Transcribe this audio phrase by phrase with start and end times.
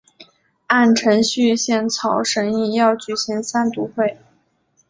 [0.65, 4.17] 按程序宪草审议要举行三读会。